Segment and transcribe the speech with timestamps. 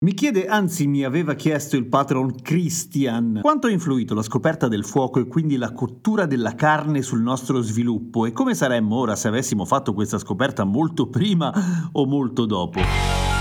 [0.00, 4.84] Mi chiede, anzi mi aveva chiesto il patron Christian, quanto ha influito la scoperta del
[4.84, 9.28] fuoco e quindi la cottura della carne sul nostro sviluppo e come saremmo ora se
[9.28, 11.52] avessimo fatto questa scoperta molto prima
[11.92, 13.39] o molto dopo.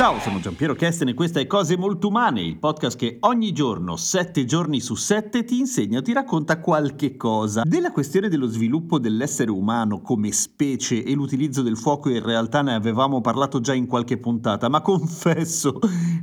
[0.00, 3.96] Ciao, sono Giampiero Kesten e questa è Cose Molto Umane, il podcast che ogni giorno,
[3.96, 7.64] sette giorni su sette, ti insegna o ti racconta qualche cosa.
[7.66, 12.72] Della questione dello sviluppo dell'essere umano come specie e l'utilizzo del fuoco in realtà ne
[12.72, 15.78] avevamo parlato già in qualche puntata, ma confesso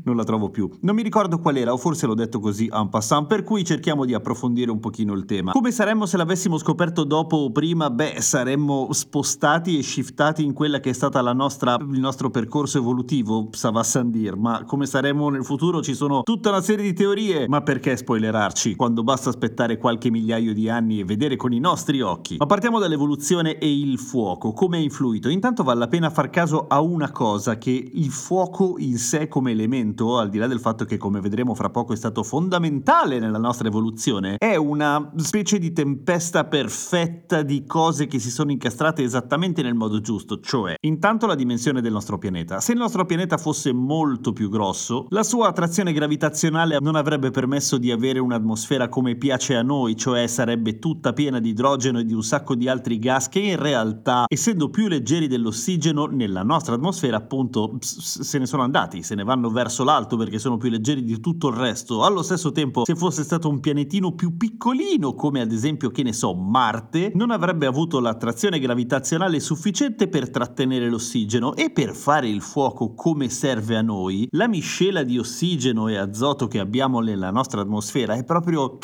[0.06, 0.67] non la trovo più.
[0.81, 4.06] Non mi ricordo qual era, o forse l'ho detto così en passant, per cui cerchiamo
[4.06, 5.52] di approfondire un pochino il tema.
[5.52, 7.91] Come saremmo se l'avessimo scoperto dopo o prima?
[7.91, 12.80] Beh, saremmo spostati e shiftati in quella che è stata la nostra, il nostro percorso
[12.80, 16.93] evolutivo, va sans dire, ma come saremo nel futuro ci sono tutta una serie di
[16.93, 21.59] teorie, ma perché spoilerarci quando basta aspettare qualche migliaio di anni e vedere con i
[21.59, 22.38] nostri occhi?
[22.38, 25.29] Ma partiamo dall'evoluzione e il fuoco, come ha influito?
[25.29, 29.51] Intanto vale la pena far caso a una cosa, che il fuoco in sé come
[29.51, 33.38] elemento, al di là del fatto che come vedremo fra poco è stato fondamentale nella
[33.38, 39.61] nostra evoluzione, è una specie di tempesta perfetta di cose che si sono incastrate esattamente
[39.61, 42.59] nel modo giusto, cioè intanto la dimensione del nostro pianeta.
[42.59, 47.78] Se il nostro pianeta fosse molto più grosso, la sua attrazione gravitazionale non avrebbe permesso
[47.78, 52.13] di avere un'atmosfera come piace a noi, cioè sarebbe tutta piena di idrogeno e di
[52.13, 57.18] un sacco di altri gas che in realtà, essendo più leggeri dell'ossigeno nella nostra atmosfera,
[57.18, 61.19] appunto se ne sono andati, se ne vanno verso l'alto perché sono più leggeri di
[61.19, 62.03] tutto il resto.
[62.03, 66.13] Allo stesso tempo, se fosse stato un pianetino più piccolino, come ad esempio, che ne
[66.13, 72.41] so, Marte, non avrebbe avuto l'attrazione gravitazionale sufficiente per trattenere l'ossigeno e per fare il
[72.41, 77.62] fuoco come serve a noi, la miscela di ossigeno e azoto che abbiamo nella nostra
[77.62, 78.78] atmosfera è proprio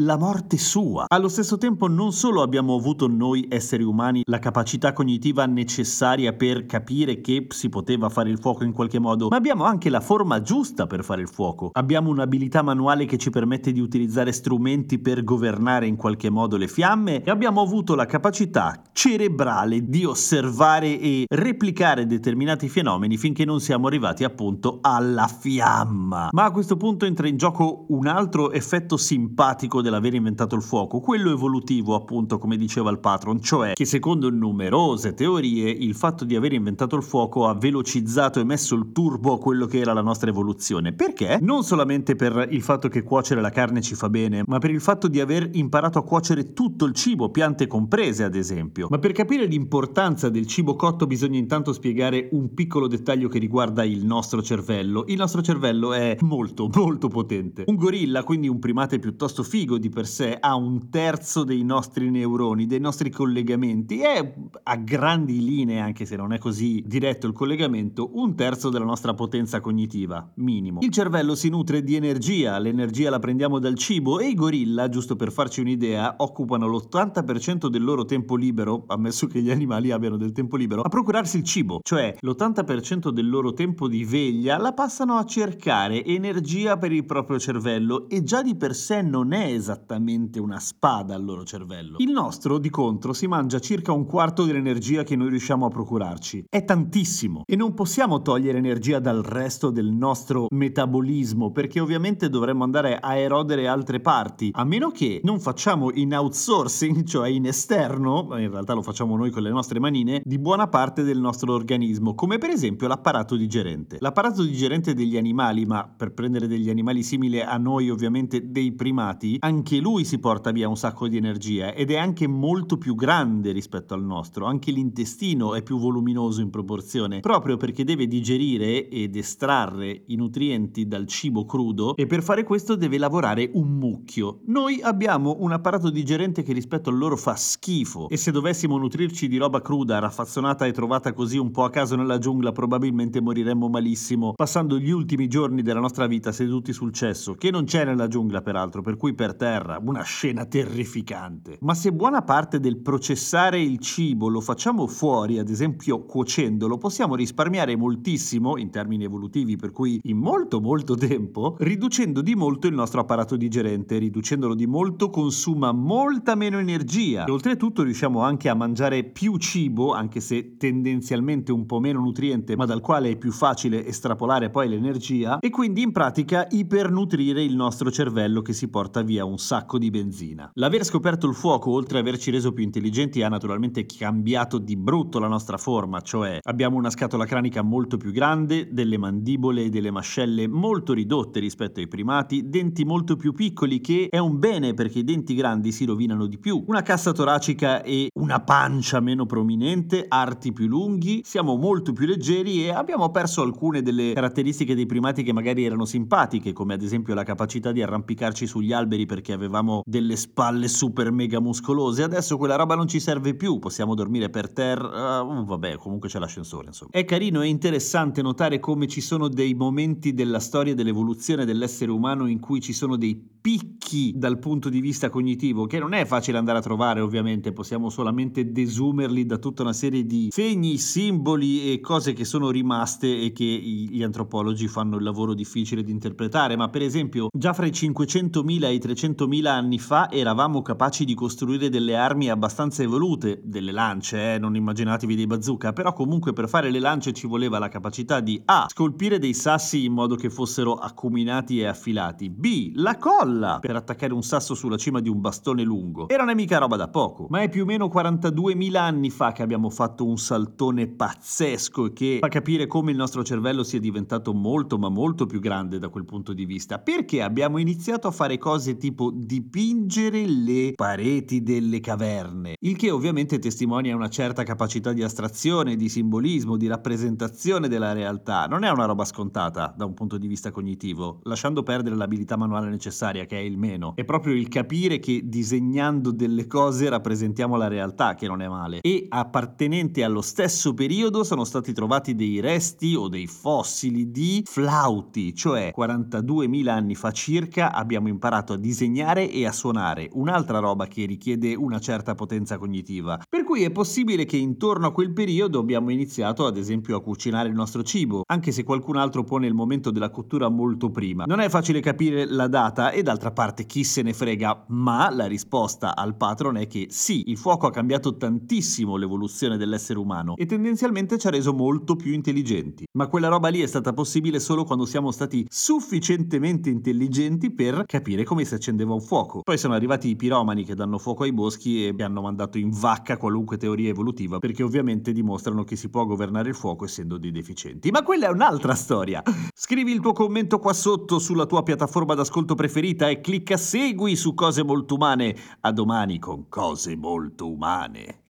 [0.00, 1.06] la morte sua.
[1.08, 6.66] Allo stesso tempo non solo abbiamo avuto noi esseri umani la capacità cognitiva necessaria per
[6.66, 10.40] capire che si poteva fare il fuoco in qualche modo, ma abbiamo anche la forma
[10.40, 11.70] giusta per fare il fuoco.
[11.72, 16.68] Abbiamo un'abilità manuale che ci permette di utilizzare strumenti per governare in qualche modo le
[16.68, 23.60] fiamme e abbiamo avuto la capacità cerebrale di osservare e replicare determinati fenomeni finché non
[23.60, 26.28] siamo arrivati appunto alla fiamma.
[26.30, 31.00] Ma a questo punto entra in gioco un altro effetto simpatico dell'aver inventato il fuoco,
[31.00, 36.36] quello evolutivo appunto come diceva il patron, cioè che secondo numerose teorie il fatto di
[36.36, 40.02] aver inventato il fuoco ha velocizzato e messo il turbo a quello che era la
[40.02, 40.92] nostra evoluzione.
[40.92, 41.38] Perché?
[41.40, 44.80] Non solamente per il fatto che cuocere la carne ci fa bene, ma per il
[44.80, 48.88] fatto di aver imparato a cuocere tutto il cibo, piante comprese ad esempio.
[48.90, 53.84] Ma per capire l'importanza del cibo cotto bisogna intanto spiegare un piccolo dettaglio che riguarda
[53.84, 55.04] il nostro cervello.
[55.06, 57.64] Il nostro cervello è molto, molto potente.
[57.66, 62.10] Un gorilla, quindi un primate piuttosto figo di per sé, ha un terzo dei nostri
[62.10, 67.32] neuroni, dei nostri collegamenti e a grandi linee, anche se non è così diretto il
[67.32, 70.80] collegamento, un terzo della nostra potenza cognitiva, minimo.
[70.82, 75.16] Il cervello si nutre di energia, l'energia la prendiamo dal cibo e i gorilla, giusto
[75.16, 80.32] per farci un'idea, occupano l'80% del loro tempo libero, ammesso che gli animali abbiano del
[80.32, 85.16] tempo libero, a procurarsi il cibo, cioè l'80% del loro tempo di veglia la passano
[85.16, 90.40] a cercare energia per il proprio cervello e già di per sé non è esattamente
[90.40, 91.96] una spada al loro cervello.
[91.98, 96.46] Il nostro, di contro, si mangia circa un quarto dell'energia che noi riusciamo a procurarci.
[96.48, 102.64] È tantissimo e non possiamo togliere energia dal resto del nostro metabolismo perché ovviamente dovremmo
[102.64, 108.28] andare a erodere altre parti, a meno che non facciamo in outsourcing, cioè in esterno,
[108.38, 112.14] in realtà lo facciamo noi con le nostre manine, di buona parte del nostro organismo,
[112.14, 113.98] come per esempio l'apparato digerente.
[114.00, 119.36] L'apparato digerente degli animali, ma per prendere degli animali simili a noi ovviamente dei primati,
[119.40, 123.52] anche lui si porta via un sacco di energia ed è anche molto più grande
[123.52, 129.16] rispetto al nostro, anche l'intestino è più voluminoso in proporzione, proprio perché deve digerire ed
[129.16, 134.40] estrarre i nutrienti dal cibo crudo e per fare questo deve lavorare un mucchio.
[134.46, 139.28] Noi abbiamo un apparato digerente che rispetto al loro fa schifo e se dovessimo nutrirci
[139.28, 143.68] di roba cruda, raffazzonata e trovata così un po' a caso nella giungla, probabilmente moriremmo
[143.68, 148.08] malissimo, passando gli ultimi giorni della nostra vita seduti sul cesso, che non c'è nella
[148.08, 151.56] giungla peraltro, per cui per terra, una scena terrificante.
[151.62, 157.14] Ma se buona parte del processare il cibo lo facciamo fuori, ad esempio cuocendolo, possiamo
[157.14, 162.74] risparmiare moltissimo in termini evolutivi, per cui in molto molto tempo, riducendo di molto il
[162.74, 168.54] nostro apparato digerente, riducendolo di molto consuma molta meno energia e oltretutto riusciamo anche a
[168.54, 173.30] mangiare più cibo, anche se tendenzialmente un po' meno nutriente, ma dal quale è più
[173.30, 179.02] facile estrapolare poi l'energia e quindi in pratica ipernutrire il nostro cervello che si porta
[179.02, 180.50] via un sacco di benzina.
[180.54, 185.18] L'aver scoperto il fuoco, oltre ad averci reso più intelligenti, ha naturalmente cambiato di brutto
[185.18, 189.90] la nostra forma, cioè abbiamo una scatola cranica molto più grande, delle mandibole e delle
[189.90, 195.00] mascelle molto ridotte rispetto ai primati, denti molto più piccoli che è un bene perché
[195.00, 200.06] i denti grandi si rovinano di più, una cassa toracica e una pancia meno prominente,
[200.08, 205.22] arti più lunghi, siamo molto più leggeri e abbiamo perso alcune delle caratteristiche dei primati
[205.22, 209.82] che magari erano simpatiche, come ad esempio la capacità di arrampicarci sugli alberi perché avevamo
[209.84, 212.04] delle spalle super mega muscolose.
[212.04, 215.22] Adesso quella roba non ci serve più, possiamo dormire per terra.
[215.22, 216.92] Uh, vabbè, comunque c'è l'ascensore, insomma.
[216.92, 222.28] È carino e interessante notare come ci sono dei momenti della storia dell'evoluzione dell'essere umano
[222.28, 226.38] in cui ci sono dei picchi dal punto di vista cognitivo che non è facile
[226.38, 231.80] andare a trovare, ovviamente, possiamo solamente desumerli da tutta una serie di segni, simboli e
[231.80, 236.68] cose che sono rimaste e che gli antropologi fanno il lavoro difficile di interpretare, ma
[236.68, 239.07] per esempio già fra i 500.000 e i 300.000
[239.46, 245.14] anni fa eravamo capaci di costruire delle armi abbastanza evolute, delle lance, eh, non immaginatevi
[245.14, 248.66] dei bazooka, però comunque per fare le lance ci voleva la capacità di A.
[248.68, 252.72] scolpire dei sassi in modo che fossero acuminati e affilati, B.
[252.74, 256.08] la colla per attaccare un sasso sulla cima di un bastone lungo.
[256.08, 259.42] Era una mica roba da poco, ma è più o meno 42.000 anni fa che
[259.42, 264.32] abbiamo fatto un saltone pazzesco e che fa capire come il nostro cervello sia diventato
[264.34, 268.38] molto ma molto più grande da quel punto di vista, perché abbiamo iniziato a fare
[268.38, 275.02] cose tipo dipingere le pareti delle caverne, il che ovviamente testimonia una certa capacità di
[275.02, 278.46] astrazione, di simbolismo, di rappresentazione della realtà.
[278.46, 282.68] Non è una roba scontata da un punto di vista cognitivo, lasciando perdere l'abilità manuale
[282.68, 283.92] necessaria che è il meno.
[283.94, 288.80] È proprio il capire che disegnando delle cose rappresentiamo la realtà che non è male.
[288.80, 295.34] E appartenenti allo stesso periodo sono stati trovati dei resti o dei fossili di flauti,
[295.34, 301.04] cioè 42.000 anni fa circa abbiamo imparato a disegnare e a suonare, un'altra roba che
[301.04, 303.20] richiede una certa potenza cognitiva.
[303.28, 307.48] Per cui è possibile che intorno a quel periodo abbiamo iniziato ad esempio a cucinare
[307.48, 311.24] il nostro cibo, anche se qualcun altro pone il momento della cottura molto prima.
[311.26, 315.26] Non è facile capire la data e d'altra parte chi se ne frega, ma la
[315.26, 320.46] risposta al patron è che sì, il fuoco ha cambiato tantissimo l'evoluzione dell'essere umano e
[320.46, 322.86] tendenzialmente ci ha reso molto più intelligenti.
[322.92, 328.24] Ma quella roba lì è stata possibile solo quando siamo stati sufficientemente intelligenti per capire
[328.24, 329.42] come si accendeva un fuoco.
[329.42, 333.16] Poi sono arrivati i piromani che danno fuoco ai boschi e hanno mandato in vacca
[333.16, 337.90] qualunque teoria evolutiva perché ovviamente dimostrano che si può governare il fuoco essendo dei deficienti.
[337.90, 339.22] Ma quella è un'altra storia.
[339.52, 344.34] Scrivi il tuo commento qua sotto sulla tua piattaforma d'ascolto preferita e clicca segui su
[344.34, 345.34] cose molto umane.
[345.60, 348.27] A domani con cose molto umane.